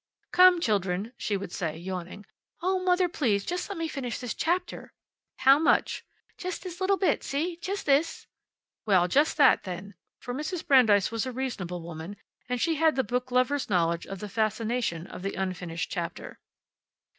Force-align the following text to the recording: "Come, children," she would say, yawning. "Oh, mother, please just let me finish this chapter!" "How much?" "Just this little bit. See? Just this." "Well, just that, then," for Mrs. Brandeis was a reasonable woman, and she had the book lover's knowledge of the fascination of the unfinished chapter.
"Come, 0.31 0.59
children," 0.59 1.13
she 1.15 1.37
would 1.37 1.51
say, 1.51 1.77
yawning. 1.77 2.25
"Oh, 2.59 2.79
mother, 2.83 3.07
please 3.07 3.45
just 3.45 3.69
let 3.69 3.77
me 3.77 3.87
finish 3.87 4.17
this 4.17 4.33
chapter!" 4.33 4.93
"How 5.37 5.59
much?" 5.59 6.03
"Just 6.39 6.63
this 6.63 6.81
little 6.81 6.97
bit. 6.97 7.23
See? 7.23 7.57
Just 7.61 7.85
this." 7.85 8.25
"Well, 8.87 9.07
just 9.07 9.37
that, 9.37 9.61
then," 9.61 9.93
for 10.19 10.33
Mrs. 10.33 10.65
Brandeis 10.65 11.11
was 11.11 11.27
a 11.27 11.31
reasonable 11.31 11.83
woman, 11.83 12.15
and 12.49 12.59
she 12.59 12.77
had 12.77 12.95
the 12.95 13.03
book 13.03 13.29
lover's 13.29 13.69
knowledge 13.69 14.07
of 14.07 14.17
the 14.17 14.27
fascination 14.27 15.05
of 15.05 15.21
the 15.21 15.35
unfinished 15.35 15.91
chapter. 15.91 16.39